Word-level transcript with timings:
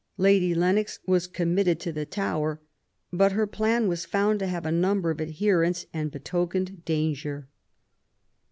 Lady 0.17 0.55
Lennox 0.55 0.97
was 1.05 1.27
committed 1.27 1.79
to 1.81 1.91
the 1.93 2.07
Tower; 2.07 2.59
but 3.13 3.33
her 3.33 3.45
plan 3.45 3.87
was 3.87 4.03
found 4.03 4.39
to 4.39 4.47
have 4.47 4.65
a 4.65 4.71
number 4.71 5.11
of 5.11 5.21
adherents 5.21 5.85
and 5.93 6.09
betokened 6.09 6.83
danger. 6.85 7.47